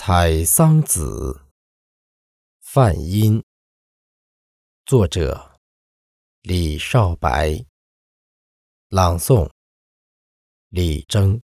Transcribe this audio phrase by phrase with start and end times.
[0.00, 1.40] 采桑子，
[2.60, 3.42] 范音。
[4.86, 5.58] 作者：
[6.42, 7.66] 李少白。
[8.90, 9.50] 朗诵：
[10.68, 11.42] 李征。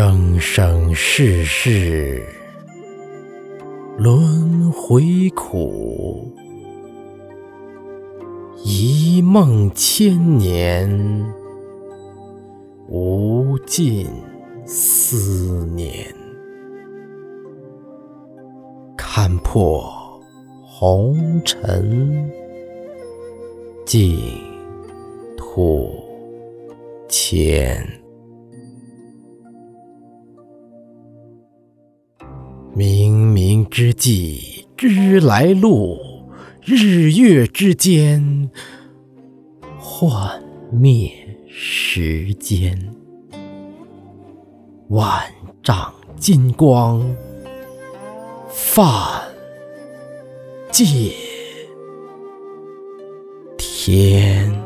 [0.00, 2.22] 生生世世
[3.96, 6.32] 轮回苦，
[8.62, 10.88] 一梦千年
[12.88, 14.08] 无尽
[14.64, 15.92] 思念。
[18.96, 19.92] 看破
[20.62, 22.30] 红尘，
[23.84, 24.16] 净
[25.36, 25.92] 土
[27.08, 27.97] 前。
[32.78, 35.98] 冥冥之际知来路，
[36.64, 38.48] 日月之间
[39.80, 40.40] 幻
[40.70, 41.10] 灭
[41.48, 42.94] 时间。
[44.90, 45.20] 万
[45.60, 47.04] 丈金光
[48.48, 49.24] 泛
[50.70, 50.84] 界
[53.56, 54.57] 天。